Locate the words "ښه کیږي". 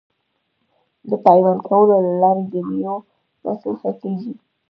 3.81-4.33